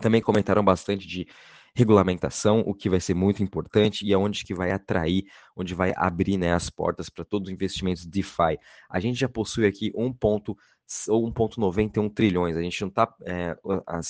Também 0.00 0.20
comentaram 0.20 0.64
bastante 0.64 1.06
de 1.06 1.26
regulamentação, 1.74 2.60
o 2.60 2.74
que 2.74 2.90
vai 2.90 3.00
ser 3.00 3.14
muito 3.14 3.42
importante 3.42 4.04
e 4.04 4.12
aonde 4.12 4.44
que 4.44 4.54
vai 4.54 4.70
atrair, 4.70 5.24
onde 5.56 5.74
vai 5.74 5.92
abrir 5.96 6.36
né, 6.36 6.52
as 6.52 6.68
portas 6.68 7.08
para 7.08 7.24
todos 7.24 7.48
os 7.48 7.52
investimentos 7.52 8.04
DeFi. 8.04 8.58
A 8.90 9.00
gente 9.00 9.18
já 9.18 9.28
possui 9.28 9.66
aqui 9.66 9.90
um 9.94 10.12
ponto 10.12 10.56
ou 11.08 11.32
1,91 11.32 12.12
trilhões. 12.12 12.56
A 12.56 12.62
gente 12.62 12.80
não 12.82 12.88
está. 12.88 13.12
É, 13.24 13.56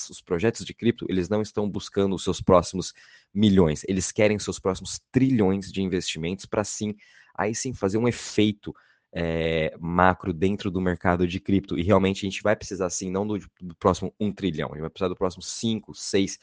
os 0.09 0.21
projetos 0.21 0.65
de 0.65 0.73
cripto, 0.73 1.05
eles 1.07 1.29
não 1.29 1.41
estão 1.41 1.69
buscando 1.69 2.15
os 2.15 2.23
seus 2.23 2.41
próximos 2.41 2.93
milhões, 3.33 3.83
eles 3.87 4.11
querem 4.11 4.37
seus 4.37 4.59
próximos 4.59 4.99
trilhões 5.11 5.71
de 5.71 5.81
investimentos 5.81 6.45
para 6.45 6.63
sim, 6.63 6.95
aí 7.35 7.55
sim 7.55 7.73
fazer 7.73 7.97
um 7.97 8.07
efeito 8.07 8.73
é, 9.13 9.75
macro 9.79 10.33
dentro 10.33 10.71
do 10.71 10.81
mercado 10.81 11.27
de 11.27 11.39
cripto. 11.39 11.77
E 11.77 11.83
realmente 11.83 12.25
a 12.25 12.29
gente 12.29 12.41
vai 12.41 12.55
precisar, 12.55 12.89
sim, 12.89 13.11
não 13.11 13.25
do, 13.25 13.37
do 13.61 13.75
próximo 13.75 14.13
1 14.19 14.31
trilhão, 14.33 14.69
a 14.69 14.73
gente 14.73 14.81
vai 14.81 14.89
precisar 14.89 15.09
do 15.09 15.15
próximo 15.15 15.43
5, 15.43 15.93
6, 15.93 16.39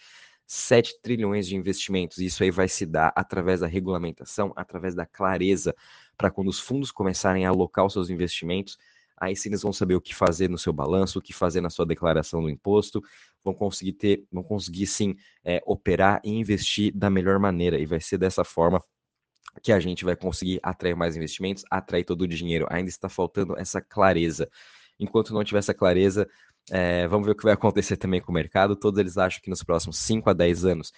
7 0.46 1.02
trilhões 1.02 1.46
de 1.46 1.56
investimentos. 1.56 2.18
E 2.18 2.26
isso 2.26 2.42
aí 2.42 2.50
vai 2.50 2.68
se 2.68 2.86
dar 2.86 3.12
através 3.16 3.60
da 3.60 3.66
regulamentação, 3.66 4.52
através 4.56 4.94
da 4.94 5.04
clareza, 5.04 5.74
para 6.16 6.30
quando 6.30 6.48
os 6.48 6.60
fundos 6.60 6.90
começarem 6.90 7.44
a 7.44 7.50
alocar 7.50 7.84
os 7.84 7.92
seus 7.92 8.10
investimentos 8.10 8.78
Aí 9.20 9.36
sim 9.36 9.50
eles 9.50 9.60
vão 9.60 9.72
saber 9.72 9.94
o 9.94 10.00
que 10.00 10.14
fazer 10.14 10.48
no 10.48 10.56
seu 10.56 10.72
balanço, 10.72 11.18
o 11.18 11.22
que 11.22 11.34
fazer 11.34 11.60
na 11.60 11.68
sua 11.68 11.84
declaração 11.84 12.42
do 12.42 12.48
imposto, 12.48 13.02
vão 13.44 13.52
conseguir 13.52 13.92
ter, 13.92 14.24
vão 14.32 14.42
conseguir 14.42 14.86
sim 14.86 15.14
é, 15.44 15.62
operar 15.66 16.22
e 16.24 16.30
investir 16.30 16.90
da 16.96 17.10
melhor 17.10 17.38
maneira. 17.38 17.78
E 17.78 17.84
vai 17.84 18.00
ser 18.00 18.16
dessa 18.16 18.44
forma 18.44 18.82
que 19.62 19.72
a 19.72 19.80
gente 19.80 20.04
vai 20.04 20.16
conseguir 20.16 20.60
atrair 20.62 20.96
mais 20.96 21.16
investimentos, 21.16 21.64
atrair 21.70 22.04
todo 22.04 22.22
o 22.22 22.28
dinheiro. 22.28 22.66
Ainda 22.70 22.88
está 22.88 23.08
faltando 23.08 23.58
essa 23.58 23.80
clareza. 23.80 24.48
Enquanto 24.98 25.32
não 25.32 25.44
tiver 25.44 25.58
essa 25.58 25.74
clareza, 25.74 26.28
é, 26.70 27.08
vamos 27.08 27.26
ver 27.26 27.32
o 27.32 27.36
que 27.36 27.44
vai 27.44 27.52
acontecer 27.54 27.96
também 27.96 28.20
com 28.20 28.30
o 28.30 28.34
mercado. 28.34 28.76
Todos 28.76 28.98
eles 29.00 29.16
acham 29.16 29.40
que 29.42 29.50
nos 29.50 29.62
próximos 29.62 29.98
5 29.98 30.30
a 30.30 30.32
10 30.32 30.64
anos 30.64 30.92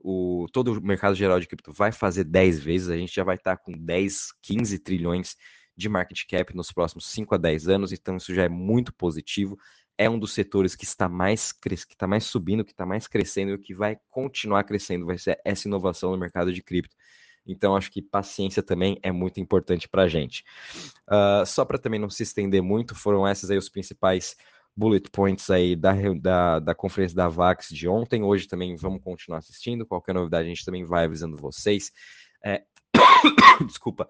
o, 0.00 0.46
todo 0.52 0.72
o 0.72 0.80
mercado 0.80 1.14
geral 1.14 1.40
de 1.40 1.46
cripto 1.46 1.72
vai 1.72 1.90
fazer 1.90 2.24
10 2.24 2.60
vezes, 2.60 2.88
a 2.88 2.96
gente 2.96 3.14
já 3.14 3.24
vai 3.24 3.36
estar 3.36 3.56
com 3.56 3.72
10, 3.72 4.32
15 4.42 4.78
trilhões 4.78 5.36
de 5.76 5.88
market 5.88 6.22
cap 6.28 6.54
nos 6.54 6.72
próximos 6.72 7.06
5 7.08 7.34
a 7.34 7.38
10 7.38 7.68
anos, 7.68 7.92
então 7.92 8.16
isso 8.16 8.34
já 8.34 8.44
é 8.44 8.48
muito 8.48 8.94
positivo. 8.94 9.58
É 9.98 10.08
um 10.08 10.18
dos 10.18 10.32
setores 10.32 10.76
que 10.76 10.84
está 10.84 11.08
mais 11.08 11.52
que 11.52 11.74
está 11.74 12.06
mais 12.06 12.24
subindo, 12.24 12.64
que 12.64 12.70
está 12.70 12.86
mais 12.86 13.08
crescendo 13.08 13.54
e 13.54 13.58
que 13.58 13.74
vai 13.74 13.96
continuar 14.10 14.62
crescendo, 14.64 15.06
vai 15.06 15.18
ser 15.18 15.40
essa 15.44 15.66
inovação 15.66 16.10
no 16.12 16.18
mercado 16.18 16.52
de 16.52 16.62
cripto. 16.62 16.94
Então, 17.46 17.76
acho 17.76 17.90
que 17.90 18.02
paciência 18.02 18.62
também 18.62 18.98
é 19.02 19.12
muito 19.12 19.40
importante 19.40 19.88
para 19.88 20.02
a 20.02 20.08
gente. 20.08 20.44
Uh, 21.08 21.46
só 21.46 21.64
para 21.64 21.78
também 21.78 22.00
não 22.00 22.10
se 22.10 22.22
estender 22.22 22.62
muito, 22.62 22.94
foram 22.94 23.26
esses 23.26 23.50
aí 23.50 23.56
os 23.58 23.68
principais 23.68 24.36
bullet 24.76 25.10
points 25.10 25.48
aí 25.48 25.74
da, 25.74 25.94
da, 26.20 26.58
da 26.58 26.74
conferência 26.74 27.16
da 27.16 27.28
VAX 27.28 27.68
de 27.68 27.88
ontem. 27.88 28.22
Hoje 28.22 28.46
também 28.46 28.76
vamos 28.76 29.02
continuar 29.02 29.38
assistindo. 29.38 29.86
Qualquer 29.86 30.14
novidade 30.14 30.46
a 30.46 30.48
gente 30.48 30.64
também 30.64 30.84
vai 30.84 31.06
avisando 31.06 31.36
vocês. 31.36 31.90
É... 32.44 32.62
Desculpa. 33.66 34.06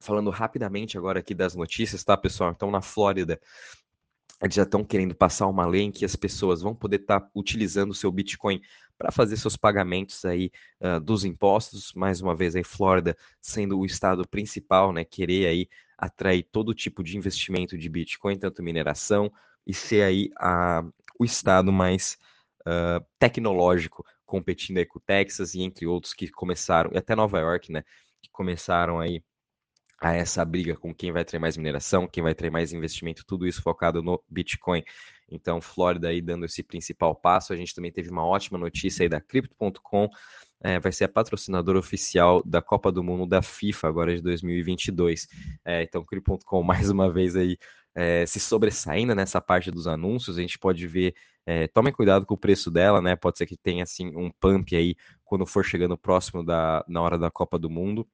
Falando 0.00 0.30
rapidamente 0.30 0.98
agora 0.98 1.20
aqui 1.20 1.34
das 1.34 1.54
notícias, 1.54 2.02
tá, 2.02 2.16
pessoal? 2.16 2.50
Então, 2.50 2.70
na 2.70 2.80
Flórida, 2.80 3.38
eles 4.42 4.54
já 4.54 4.62
estão 4.62 4.82
querendo 4.82 5.14
passar 5.14 5.46
uma 5.46 5.66
lei 5.66 5.82
em 5.82 5.92
que 5.92 6.04
as 6.04 6.16
pessoas 6.16 6.62
vão 6.62 6.74
poder 6.74 7.02
estar 7.02 7.20
tá 7.20 7.30
utilizando 7.34 7.90
o 7.90 7.94
seu 7.94 8.10
Bitcoin 8.10 8.60
para 9.00 9.10
fazer 9.10 9.38
seus 9.38 9.56
pagamentos 9.56 10.26
aí 10.26 10.52
uh, 10.78 11.00
dos 11.00 11.24
impostos. 11.24 11.94
Mais 11.94 12.20
uma 12.20 12.36
vez, 12.36 12.54
aí 12.54 12.62
Flórida 12.62 13.16
sendo 13.40 13.78
o 13.78 13.86
estado 13.86 14.28
principal, 14.28 14.92
né? 14.92 15.06
Querer 15.06 15.46
aí 15.46 15.68
atrair 15.96 16.42
todo 16.52 16.74
tipo 16.74 17.02
de 17.02 17.16
investimento 17.16 17.78
de 17.78 17.88
Bitcoin, 17.88 18.38
tanto 18.38 18.62
mineração 18.62 19.32
e 19.66 19.72
ser 19.72 20.02
aí 20.02 20.30
a, 20.38 20.84
o 21.18 21.24
estado 21.24 21.72
mais 21.72 22.18
uh, 22.60 23.02
tecnológico, 23.18 24.04
competindo 24.26 24.76
aí 24.76 24.84
com 24.84 24.98
o 24.98 25.02
Texas 25.02 25.54
e 25.54 25.62
entre 25.62 25.86
outros 25.86 26.12
que 26.12 26.28
começaram, 26.28 26.90
e 26.92 26.98
até 26.98 27.16
Nova 27.16 27.38
York, 27.38 27.72
né? 27.72 27.82
Que 28.20 28.28
começaram 28.30 29.00
aí 29.00 29.24
a 29.98 30.12
essa 30.12 30.44
briga 30.44 30.76
com 30.76 30.94
quem 30.94 31.10
vai 31.10 31.24
ter 31.24 31.38
mais 31.38 31.56
mineração, 31.56 32.06
quem 32.06 32.22
vai 32.22 32.34
ter 32.34 32.50
mais 32.50 32.74
investimento, 32.74 33.24
tudo 33.26 33.46
isso 33.46 33.62
focado 33.62 34.02
no 34.02 34.22
Bitcoin. 34.28 34.82
Então, 35.30 35.60
Flórida 35.60 36.08
aí 36.08 36.20
dando 36.20 36.44
esse 36.44 36.62
principal 36.62 37.14
passo. 37.14 37.52
A 37.52 37.56
gente 37.56 37.74
também 37.74 37.92
teve 37.92 38.10
uma 38.10 38.24
ótima 38.24 38.58
notícia 38.58 39.04
aí 39.04 39.08
da 39.08 39.20
Crypto.com, 39.20 40.08
é, 40.62 40.78
vai 40.78 40.92
ser 40.92 41.04
a 41.04 41.08
patrocinadora 41.08 41.78
oficial 41.78 42.42
da 42.44 42.60
Copa 42.60 42.92
do 42.92 43.02
Mundo 43.02 43.26
da 43.26 43.40
FIFA 43.42 43.88
agora 43.88 44.14
de 44.14 44.22
2022. 44.22 45.28
É, 45.64 45.82
então, 45.82 46.04
Crypto.com 46.04 46.62
mais 46.64 46.90
uma 46.90 47.10
vez 47.10 47.36
aí 47.36 47.56
é, 47.94 48.26
se 48.26 48.40
sobressaindo 48.40 49.14
nessa 49.14 49.40
parte 49.40 49.70
dos 49.70 49.86
anúncios. 49.86 50.38
A 50.38 50.40
gente 50.40 50.58
pode 50.58 50.86
ver, 50.86 51.14
é, 51.46 51.66
tomem 51.68 51.92
cuidado 51.92 52.26
com 52.26 52.34
o 52.34 52.38
preço 52.38 52.70
dela, 52.70 53.00
né? 53.00 53.16
Pode 53.16 53.38
ser 53.38 53.46
que 53.46 53.56
tenha 53.56 53.84
assim 53.84 54.14
um 54.16 54.30
pump 54.30 54.74
aí 54.76 54.94
quando 55.24 55.46
for 55.46 55.64
chegando 55.64 55.96
próximo 55.96 56.44
da 56.44 56.84
na 56.88 57.00
hora 57.00 57.18
da 57.18 57.30
Copa 57.30 57.58
do 57.58 57.70
Mundo 57.70 58.06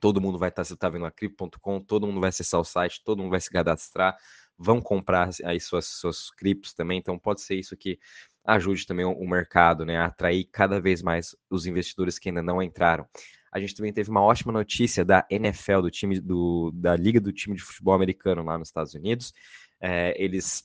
todo 0.00 0.20
mundo 0.20 0.38
vai 0.38 0.48
estar, 0.48 0.64
você 0.64 0.74
está 0.74 0.88
vendo 0.88 1.06
a 1.06 1.10
Crypto.com, 1.10 1.80
todo 1.80 2.06
mundo 2.06 2.20
vai 2.20 2.28
acessar 2.28 2.60
o 2.60 2.64
site, 2.64 3.02
todo 3.04 3.18
mundo 3.18 3.30
vai 3.30 3.40
se 3.40 3.50
cadastrar, 3.50 4.16
vão 4.58 4.80
comprar 4.80 5.30
aí 5.44 5.60
suas, 5.60 5.86
suas 5.86 6.30
criptos 6.30 6.72
também, 6.72 6.98
então 6.98 7.18
pode 7.18 7.40
ser 7.42 7.56
isso 7.56 7.76
que 7.76 7.98
ajude 8.44 8.86
também 8.86 9.04
o, 9.04 9.28
mercado, 9.28 9.84
né, 9.84 9.98
a 9.98 10.06
atrair 10.06 10.44
cada 10.52 10.80
vez 10.80 11.02
mais 11.02 11.34
os 11.50 11.66
investidores 11.66 12.18
que 12.18 12.28
ainda 12.28 12.42
não 12.42 12.62
entraram. 12.62 13.06
A 13.52 13.58
gente 13.58 13.74
também 13.74 13.92
teve 13.92 14.10
uma 14.10 14.22
ótima 14.22 14.52
notícia 14.52 15.04
da 15.04 15.26
NFL, 15.30 15.80
do 15.80 15.90
time 15.90 16.20
do, 16.20 16.70
da 16.74 16.94
Liga 16.94 17.20
do 17.20 17.32
Time 17.32 17.56
de 17.56 17.62
Futebol 17.62 17.94
Americano 17.94 18.44
lá 18.44 18.58
nos 18.58 18.68
Estados 18.68 18.94
Unidos. 18.94 19.32
É, 19.80 20.14
eles 20.22 20.62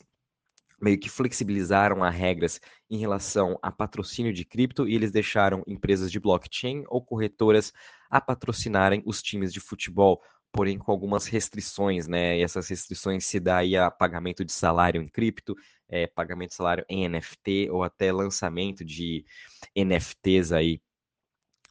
meio 0.82 1.00
que 1.00 1.10
flexibilizaram 1.10 2.04
as 2.04 2.14
regras 2.14 2.60
em 2.90 2.98
relação 2.98 3.58
a 3.62 3.72
patrocínio 3.72 4.34
de 4.34 4.44
cripto 4.44 4.88
e 4.90 4.96
eles 4.96 5.12
deixaram 5.12 5.64
empresas 5.68 6.12
de 6.12 6.20
blockchain 6.20 6.84
ou 6.88 7.02
corretoras 7.02 7.72
a 8.10 8.20
patrocinarem 8.20 9.02
os 9.06 9.22
times 9.22 9.54
de 9.54 9.60
futebol, 9.60 10.22
porém 10.52 10.78
com 10.78 10.92
algumas 10.92 11.26
restrições, 11.26 12.08
né? 12.08 12.38
E 12.38 12.44
essas 12.44 12.68
restrições 12.68 13.26
se 13.26 13.40
dá 13.40 13.58
aí 13.58 13.76
a 13.76 13.90
pagamento 13.90 14.44
de 14.44 14.52
salário 14.52 15.02
em 15.02 15.08
cripto, 15.08 15.56
é, 15.90 16.08
pagamento 16.08 16.50
de 16.50 16.56
salário 16.56 16.86
em 16.90 17.08
NFT 17.08 17.70
ou 17.72 17.84
até 17.84 18.12
lançamento 18.12 18.84
de 18.84 19.26
NFTs 19.76 20.52
aí 20.52 20.82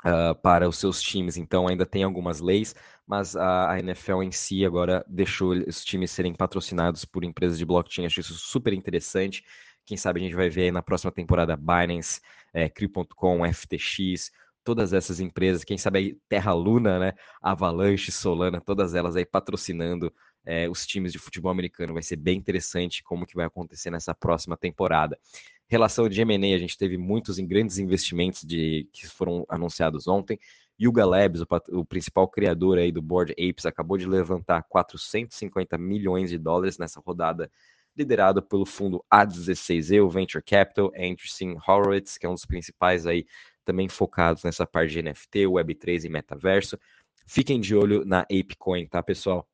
uh, 0.04 0.34
para 0.42 0.68
os 0.68 0.78
seus 0.78 1.00
times. 1.02 1.37
Então 1.37 1.68
ainda 1.68 1.87
tem 1.87 2.02
algumas 2.02 2.40
leis, 2.40 2.75
mas 3.06 3.37
a, 3.37 3.72
a, 3.72 3.78
NFL 3.78 4.22
em 4.22 4.32
si 4.32 4.64
agora 4.64 5.04
deixou 5.08 5.52
os 5.52 5.84
times 5.84 6.10
serem 6.10 6.34
patrocinados 6.34 7.04
por 7.04 7.25
empresas 7.25 7.58
de 7.58 7.64
blockchain. 7.64 8.06
Acho 8.06 8.20
isso 8.20 8.34
super 8.34 8.72
interessante. 8.72 9.44
Quem 9.84 9.96
sabe 9.96 10.20
a 10.20 10.22
gente 10.22 10.37
vai 10.37 10.49
ver 10.49 10.64
aí 10.64 10.72
na 10.72 10.82
próxima 10.82 11.10
temporada 11.10 11.56
Binance, 11.56 12.20
é, 12.52 12.68
Crypto.com, 12.68 13.40
FTX, 13.52 14.30
todas 14.71 14.93
essas 14.93 15.19
empresas, 15.19 15.65
quem 15.65 15.77
sabe 15.77 15.99
aí 15.99 16.19
Terra 16.29 16.53
Luna, 16.53 16.97
né, 16.97 17.12
Avalanche, 17.43 18.12
Solana, 18.12 18.61
todas 18.61 18.95
elas 18.95 19.17
aí 19.17 19.27
patrocinando 19.27 20.15
é, 20.47 20.69
os 20.69 20.87
times 20.87 21.11
de 21.11 21.19
futebol 21.19 21.50
americano. 21.50 21.93
Vai 21.93 22.05
ser 22.05 22.15
bem 22.15 22.39
interessante 22.39 23.03
como 23.03 23.27
que 23.27 23.35
vai 23.35 23.47
acontecer 23.47 23.91
nessa 23.91 24.15
próxima 24.15 24.57
temporada. 24.57 25.19
Relação 25.67 26.09
de 26.09 26.21
M&A, 26.21 26.55
a 26.55 26.59
gente 26.59 26.79
teve 26.79 26.97
muitos 26.97 27.37
grandes 27.41 27.79
investimentos 27.79 28.43
de, 28.43 28.89
que 28.93 29.09
foram 29.09 29.45
anunciados 29.49 30.07
ontem. 30.07 30.39
Yuga 30.81 31.05
Labs, 31.05 31.41
o, 31.41 31.47
o, 31.81 31.85
principal 31.85 32.29
criador 32.29 32.79
aí 32.79 32.93
do 32.93 33.03
Board 33.03 33.33
Apes, 33.33 33.67
acabou 33.67 33.99
de 33.99 34.07
levantar 34.07 34.62
450 34.69 35.77
milhões 35.79 36.31
de 36.31 36.39
dólares 36.39 36.79
nessa 36.79 37.00
rodada, 37.00 37.50
liderado 37.97 38.41
pelo 38.41 38.65
fundo 38.65 39.05
A16E, 39.12 40.00
o 40.00 40.09
Venture 40.09 40.45
Capital, 40.45 40.93
Anderson 40.97 41.57
Horowitz, 41.67 42.17
que 42.17 42.25
é 42.25 42.29
um 42.29 42.35
dos 42.35 42.47
principais 42.47 43.05
aí 43.05 43.27
também 43.64 43.88
focados 43.88 44.45
nessa 44.45 44.67
parte 44.67 44.93
de 44.93 45.02
NFT, 45.02 45.47
Web3 45.47 46.05
e 46.05 46.09
metaverso. 46.09 46.79
Fiquem 47.26 47.61
de 47.61 47.75
olho 47.75 48.05
na 48.05 48.21
ApeCoin, 48.21 48.87
tá, 48.87 49.02
pessoal? 49.02 49.49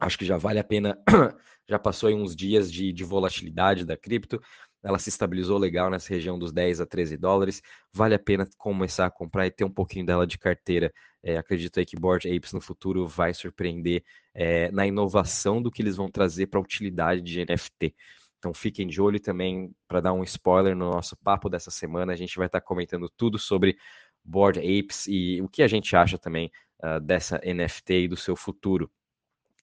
Acho 0.00 0.18
que 0.18 0.24
já 0.24 0.36
vale 0.36 0.58
a 0.58 0.64
pena, 0.64 0.98
já 1.68 1.78
passou 1.78 2.08
aí 2.08 2.14
uns 2.14 2.34
dias 2.34 2.72
de, 2.72 2.92
de 2.92 3.04
volatilidade 3.04 3.84
da 3.84 3.96
cripto, 3.96 4.40
ela 4.82 4.98
se 4.98 5.08
estabilizou 5.08 5.58
legal 5.58 5.88
nessa 5.88 6.08
região 6.08 6.38
dos 6.38 6.52
10 6.52 6.80
a 6.80 6.86
13 6.86 7.16
dólares. 7.16 7.62
Vale 7.92 8.14
a 8.14 8.18
pena 8.18 8.48
começar 8.58 9.06
a 9.06 9.10
comprar 9.10 9.46
e 9.46 9.50
ter 9.50 9.64
um 9.64 9.70
pouquinho 9.70 10.04
dela 10.04 10.26
de 10.26 10.36
carteira. 10.36 10.92
É, 11.22 11.36
acredito 11.36 11.78
aí 11.78 11.86
que 11.86 11.96
Board 11.96 12.28
Apes 12.28 12.52
no 12.52 12.60
futuro 12.60 13.06
vai 13.06 13.32
surpreender 13.32 14.02
é, 14.34 14.72
na 14.72 14.84
inovação 14.86 15.62
do 15.62 15.70
que 15.70 15.80
eles 15.82 15.96
vão 15.96 16.10
trazer 16.10 16.46
para 16.48 16.58
a 16.58 16.62
utilidade 16.62 17.22
de 17.22 17.44
NFT. 17.44 17.94
Então 18.42 18.52
fiquem 18.52 18.88
de 18.88 19.00
olho 19.00 19.20
também 19.20 19.72
para 19.86 20.00
dar 20.00 20.12
um 20.12 20.24
spoiler 20.24 20.74
no 20.74 20.90
nosso 20.90 21.16
papo 21.16 21.48
dessa 21.48 21.70
semana. 21.70 22.12
A 22.12 22.16
gente 22.16 22.36
vai 22.36 22.46
estar 22.46 22.60
tá 22.60 22.66
comentando 22.66 23.08
tudo 23.08 23.38
sobre 23.38 23.78
Board 24.24 24.58
Apes 24.58 25.06
e 25.06 25.40
o 25.40 25.48
que 25.48 25.62
a 25.62 25.68
gente 25.68 25.94
acha 25.94 26.18
também 26.18 26.50
uh, 26.82 26.98
dessa 26.98 27.40
NFT 27.44 27.92
e 27.92 28.08
do 28.08 28.16
seu 28.16 28.34
futuro. 28.34 28.90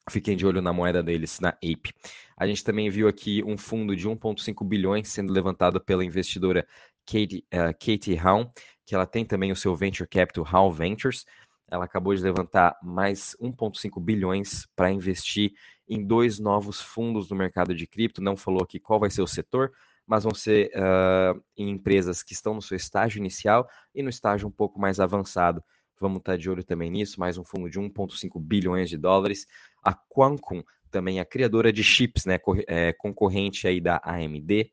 Fiquem 0.10 0.38
de 0.38 0.48
olho 0.48 0.62
na 0.62 0.72
moeda 0.72 1.04
deles, 1.04 1.42
na 1.42 1.50
Ape. 1.50 1.94
A 2.38 2.48
gente 2.48 2.64
também 2.64 2.90
viu 2.90 3.10
aqui 3.10 3.44
um 3.44 3.58
fundo 3.58 3.94
de 3.98 4.08
1,5 4.08 4.66
bilhões 4.66 5.10
sendo 5.10 5.34
levantado 5.34 5.82
pela 5.82 6.06
investidora 6.06 6.66
Katie, 7.06 7.44
uh, 7.54 7.74
Katie 7.74 8.18
Howe, 8.18 8.50
que 8.86 8.96
ela 8.96 9.06
tem 9.06 9.26
também 9.26 9.52
o 9.52 9.58
seu 9.58 9.76
venture 9.76 10.08
capital 10.08 10.48
Howe 10.50 10.74
Ventures. 10.74 11.26
Ela 11.70 11.84
acabou 11.84 12.16
de 12.16 12.24
levantar 12.24 12.78
mais 12.82 13.36
1,5 13.42 14.02
bilhões 14.02 14.66
para 14.74 14.90
investir 14.90 15.52
em 15.90 16.06
dois 16.06 16.40
novos 16.40 16.80
fundos 16.80 17.30
no 17.30 17.36
mercado 17.36 17.74
de 17.74 17.88
cripto. 17.88 18.22
Não 18.22 18.38
falou 18.38 18.62
aqui 18.62 18.80
qual 18.80 19.00
vai 19.00 19.10
ser 19.10 19.24
o 19.24 19.28
setor, 19.28 19.72
mas 20.06 20.24
vão 20.24 20.34
ser 20.34 20.72
uh, 20.76 21.44
em 21.58 21.70
empresas 21.70 22.22
que 22.22 22.34
estão 22.34 22.54
no 22.54 22.62
seu 22.62 22.78
estágio 22.78 23.18
inicial 23.18 23.68
e 23.94 24.04
no 24.04 24.10
estágio 24.10 24.48
um 24.48 24.52
pouco 24.52 24.80
mais 24.80 25.00
avançado. 25.00 25.64
Vamos 26.00 26.20
estar 26.20 26.38
de 26.38 26.50
olho 26.50 26.64
também 26.64 26.90
nisso, 26.90 27.20
mais 27.20 27.38
um 27.38 27.44
fundo 27.44 27.70
de 27.70 27.80
1,5 27.80 28.40
bilhões 28.40 28.90
de 28.90 28.98
dólares. 28.98 29.46
A 29.84 29.94
Qualcomm, 29.94 30.64
também 30.90 31.20
a 31.20 31.26
criadora 31.26 31.74
de 31.74 31.84
chips, 31.84 32.26
né, 32.26 32.38
é, 32.68 32.94
concorrente 32.94 33.68
aí 33.68 33.82
da 33.82 34.00
AMD, 34.04 34.72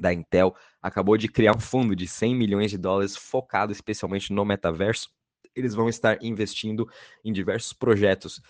da 0.00 0.12
Intel, 0.12 0.54
acabou 0.82 1.16
de 1.16 1.28
criar 1.28 1.54
um 1.54 1.60
fundo 1.60 1.94
de 1.94 2.08
100 2.08 2.34
milhões 2.34 2.70
de 2.70 2.78
dólares 2.78 3.16
focado 3.16 3.70
especialmente 3.70 4.32
no 4.32 4.44
metaverso. 4.44 5.10
Eles 5.54 5.74
vão 5.74 5.88
estar 5.88 6.22
investindo 6.22 6.88
em 7.24 7.32
diversos 7.32 7.72
projetos 7.72 8.40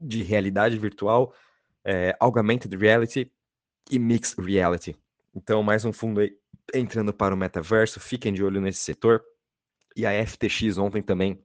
de 0.00 0.22
realidade 0.22 0.78
virtual, 0.78 1.34
é, 1.84 2.14
augmented 2.20 2.74
reality 2.76 3.30
e 3.90 3.98
mixed 3.98 4.40
reality. 4.40 4.96
Então, 5.34 5.62
mais 5.62 5.84
um 5.84 5.92
fundo 5.92 6.20
aí 6.20 6.36
entrando 6.74 7.12
para 7.12 7.34
o 7.34 7.38
metaverso. 7.38 7.98
Fiquem 8.00 8.32
de 8.32 8.44
olho 8.44 8.60
nesse 8.60 8.80
setor. 8.80 9.22
E 9.96 10.06
a 10.06 10.26
FTX 10.26 10.78
ontem 10.78 11.02
também 11.02 11.42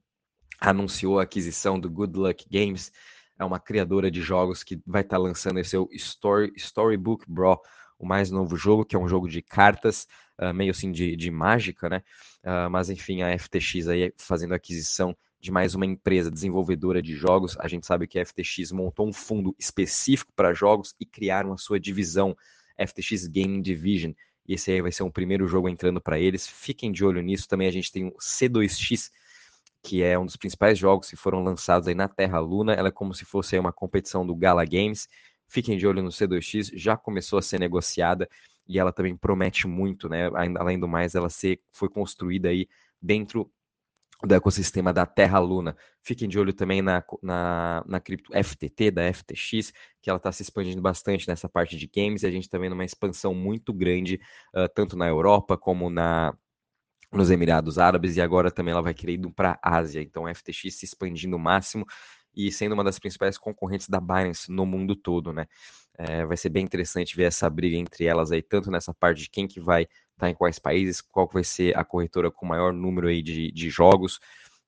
anunciou 0.60 1.20
a 1.20 1.24
aquisição 1.24 1.80
do 1.80 1.90
Good 1.90 2.18
Luck 2.18 2.46
Games, 2.50 2.92
é 3.38 3.44
uma 3.44 3.60
criadora 3.60 4.10
de 4.10 4.22
jogos 4.22 4.64
que 4.64 4.82
vai 4.86 5.02
estar 5.02 5.18
tá 5.18 5.22
lançando 5.22 5.64
seu 5.64 5.90
Story, 5.92 6.54
Storybook 6.56 7.26
Bro, 7.28 7.60
o 7.98 8.06
mais 8.06 8.30
novo 8.30 8.56
jogo, 8.56 8.86
que 8.86 8.96
é 8.96 9.00
um 9.00 9.08
jogo 9.08 9.28
de 9.28 9.42
cartas, 9.42 10.08
uh, 10.40 10.54
meio 10.54 10.72
assim 10.72 10.92
de, 10.92 11.16
de 11.16 11.32
mágica, 11.32 11.90
né? 11.90 12.04
Uh, 12.44 12.70
mas 12.70 12.90
enfim, 12.90 13.22
a 13.22 13.38
FTX 13.38 13.88
aí 13.88 14.14
fazendo 14.18 14.54
aquisição 14.54 15.16
de 15.40 15.52
mais 15.52 15.76
uma 15.76 15.86
empresa 15.86 16.32
desenvolvedora 16.32 17.02
de 17.02 17.16
jogos. 17.16 17.56
A 17.60 17.68
gente 17.68 17.86
sabe 17.86 18.08
que 18.08 18.20
a 18.20 18.26
FTX 18.26 18.72
montou 18.72 19.08
um 19.08 19.14
fundo 19.14 19.56
específico 19.60 20.32
para 20.36 20.54
jogos 20.54 20.96
e 21.00 21.06
criaram 21.06 21.54
a 21.54 21.58
sua 21.58 21.80
divisão, 21.80 22.36
FTX 22.80 23.28
Gaming 23.28 23.62
Division. 23.62 24.12
E 24.48 24.56
esse 24.56 24.72
aí 24.72 24.82
vai 24.82 24.92
ser 24.92 25.04
um 25.04 25.12
primeiro 25.12 25.48
jogo 25.48 25.70
entrando 25.70 26.02
para 26.02 26.20
eles. 26.20 26.48
Fiquem 26.48 26.92
de 26.92 27.06
olho 27.06 27.22
nisso. 27.22 27.48
Também 27.48 27.68
a 27.68 27.72
gente 27.72 27.92
tem 27.92 28.08
o 28.08 28.14
C2X, 28.14 29.12
que 29.84 30.02
é 30.02 30.18
um 30.18 30.26
dos 30.26 30.36
principais 30.36 30.80
jogos 30.80 31.10
que 31.10 31.16
foram 31.16 31.44
lançados 31.44 31.88
aí 31.88 31.96
na 31.96 32.08
Terra 32.08 32.40
Luna. 32.40 32.74
Ela 32.74 32.88
é 32.88 32.92
como 32.92 33.14
se 33.14 33.24
fosse 33.24 33.58
uma 33.58 33.72
competição 33.72 34.26
do 34.26 34.36
Gala 34.36 34.66
Games. 34.66 35.08
Fiquem 35.48 35.78
de 35.78 35.86
olho 35.88 36.02
no 36.02 36.10
C2X, 36.10 36.72
já 36.74 36.98
começou 36.98 37.40
a 37.40 37.42
ser 37.42 37.60
negociada 37.60 38.28
e 38.68 38.80
ela 38.80 38.92
também 38.92 39.16
promete 39.16 39.68
muito, 39.68 40.10
né? 40.10 40.30
Além 40.58 40.80
do 40.80 40.88
mais, 40.88 41.16
ela 41.16 41.30
ser, 41.30 41.62
foi 41.72 41.88
construída 41.88 42.50
aí 42.50 42.68
dentro 43.02 43.52
do 44.24 44.34
ecossistema 44.34 44.94
da 44.94 45.06
Terra 45.06 45.40
Luna. 45.40 45.76
Fiquem 46.02 46.28
de 46.28 46.40
olho 46.40 46.54
também 46.54 46.82
na, 46.82 47.04
na, 47.22 47.84
na 47.86 48.00
cripto 48.00 48.32
FTT, 48.32 48.92
da 48.92 49.14
FTX, 49.14 49.72
que 50.02 50.10
ela 50.10 50.18
está 50.18 50.32
se 50.32 50.42
expandindo 50.42 50.82
bastante 50.82 51.28
nessa 51.28 51.50
parte 51.50 51.78
de 51.78 51.88
games, 51.88 52.24
e 52.24 52.28
a 52.28 52.32
gente 52.32 52.44
está 52.44 52.58
vendo 52.58 52.74
uma 52.74 52.86
expansão 52.86 53.34
muito 53.34 53.74
grande, 53.74 54.20
uh, 54.56 54.70
tanto 54.74 54.96
na 54.98 55.08
Europa 55.08 55.58
como 55.58 55.90
na, 55.90 56.36
nos 57.12 57.30
Emirados 57.30 57.78
Árabes, 57.78 58.16
e 58.16 58.22
agora 58.22 58.50
também 58.50 58.72
ela 58.72 58.82
vai 58.82 58.94
querer 58.94 59.14
ir 59.14 59.32
para 59.32 59.60
a 59.62 59.78
Ásia. 59.78 60.02
Então, 60.02 60.26
a 60.26 60.34
FTX 60.34 60.76
se 60.76 60.86
expandindo 60.86 61.36
o 61.36 61.40
máximo 61.40 61.86
e 62.36 62.52
sendo 62.52 62.74
uma 62.74 62.84
das 62.84 63.00
principais 63.00 63.38
concorrentes 63.38 63.88
da 63.88 64.00
Binance 64.00 64.52
no 64.52 64.66
mundo 64.66 64.96
todo, 64.96 65.32
né? 65.32 65.48
É, 65.98 66.26
vai 66.26 66.36
ser 66.36 66.50
bem 66.50 66.64
interessante 66.64 67.16
ver 67.16 67.24
essa 67.24 67.50
briga 67.50 67.78
entre 67.78 68.06
elas 68.06 68.32
aí, 68.32 68.42
tanto 68.42 68.70
nessa 68.70 68.94
parte 68.94 69.22
de 69.22 69.30
quem 69.30 69.48
que 69.48 69.62
vai 69.62 69.84
estar 69.84 69.98
tá 70.18 70.30
em 70.30 70.36
quais 70.36 70.60
países, 70.60 71.02
qual 71.02 71.28
vai 71.32 71.44
ser 71.44 71.78
a 71.78 71.86
corretora 71.86 72.30
com 72.30 72.46
maior 72.46 72.74
número 72.74 73.08
aí 73.08 73.22
de, 73.22 73.52
de 73.52 73.70
jogos, 73.70 74.20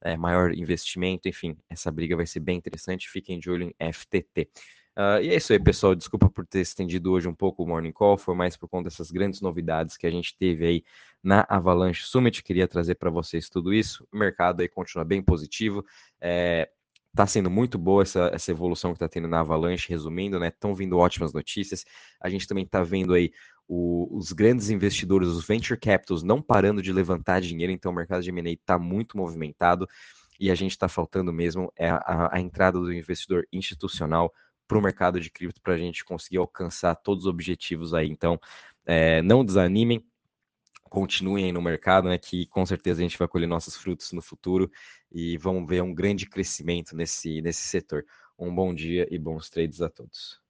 é, 0.02 0.16
maior 0.16 0.54
investimento, 0.54 1.28
enfim, 1.28 1.58
essa 1.70 1.92
briga 1.92 2.16
vai 2.16 2.26
ser 2.26 2.40
bem 2.40 2.58
interessante, 2.58 3.10
fiquem 3.10 3.40
de 3.40 3.50
olho 3.50 3.74
em 3.80 3.92
FTT. 3.92 4.50
Uh, 4.98 5.00
ah, 5.00 5.22
e 5.22 5.30
é 5.30 5.36
isso 5.36 5.54
aí, 5.54 5.60
pessoal. 5.60 5.94
Desculpa 5.94 6.28
por 6.28 6.44
ter 6.44 6.62
estendido 6.62 7.12
hoje 7.12 7.28
um 7.28 7.34
pouco 7.34 7.64
o 7.64 7.68
Morning 7.68 7.92
Call, 7.92 8.18
foi 8.18 8.34
mais 8.34 8.58
por 8.58 8.68
conta 8.68 8.86
dessas 8.86 9.12
grandes 9.12 9.42
novidades 9.42 9.96
que 9.96 10.08
a 10.08 10.10
gente 10.10 10.36
teve 10.36 10.66
aí 10.66 10.84
na 11.22 11.46
Avalanche 11.48 12.04
Summit. 12.04 12.42
Queria 12.42 12.68
trazer 12.68 12.96
para 12.96 13.12
vocês 13.12 13.48
tudo 13.48 13.72
isso. 13.72 14.08
O 14.12 14.18
mercado 14.18 14.62
aí 14.62 14.68
continua 14.68 15.06
bem 15.06 15.22
positivo. 15.22 15.86
É, 16.20 16.68
Está 17.18 17.26
sendo 17.26 17.50
muito 17.50 17.80
boa 17.80 18.04
essa, 18.04 18.30
essa 18.32 18.52
evolução 18.52 18.92
que 18.92 18.98
está 18.98 19.10
tendo 19.10 19.28
na 19.28 19.40
Avalanche, 19.40 19.90
resumindo, 19.90 20.40
né? 20.40 20.50
Estão 20.50 20.76
vindo 20.76 21.00
ótimas 21.00 21.34
notícias. 21.34 21.84
A 22.22 22.30
gente 22.30 22.46
também 22.46 22.64
está 22.64 22.84
vendo 22.84 23.12
aí 23.12 23.32
o, 23.68 24.08
os 24.16 24.32
grandes 24.32 24.70
investidores, 24.70 25.28
os 25.28 25.44
venture 25.44 25.80
capitals, 25.80 26.22
não 26.22 26.40
parando 26.44 26.80
de 26.80 26.94
levantar 26.94 27.42
dinheiro, 27.42 27.74
então 27.74 27.92
o 27.92 27.96
mercado 27.96 28.22
de 28.22 28.30
M&A 28.30 28.52
está 28.52 28.78
muito 28.78 29.18
movimentado 29.18 29.88
e 30.40 30.52
a 30.52 30.54
gente 30.54 30.74
está 30.74 30.88
faltando 30.88 31.34
mesmo 31.34 31.74
é 31.76 31.90
a, 31.90 32.30
a 32.34 32.40
entrada 32.40 32.80
do 32.80 32.94
investidor 32.94 33.48
institucional 33.52 34.32
para 34.68 34.78
o 34.78 34.82
mercado 34.82 35.20
de 35.20 35.32
cripto 35.32 35.60
para 35.60 35.74
a 35.74 35.78
gente 35.80 36.06
conseguir 36.06 36.38
alcançar 36.38 36.94
todos 36.94 37.26
os 37.26 37.30
objetivos 37.32 37.96
aí. 37.96 38.08
Então, 38.08 38.40
é, 38.86 39.24
não 39.24 39.44
desanimem, 39.44 40.06
continuem 40.88 41.52
no 41.52 41.62
mercado, 41.62 42.08
né, 42.10 42.18
que 42.18 42.46
com 42.48 42.66
certeza 42.66 43.02
a 43.02 43.04
gente 43.04 43.18
vai 43.18 43.28
colher 43.28 43.48
nossos 43.48 43.76
frutos 43.76 44.12
no 44.12 44.22
futuro 44.22 44.72
e 45.12 45.38
vamos 45.38 45.68
ver 45.68 45.82
um 45.82 45.94
grande 45.94 46.26
crescimento 46.26 46.96
nesse, 46.96 47.42
nesse 47.42 47.62
setor. 47.62 48.06
Um 48.38 48.54
bom 48.54 48.74
dia 48.74 49.08
e 49.12 49.18
bons 49.18 49.50
trades 49.50 49.82
a 49.82 49.90
todos. 49.90 50.47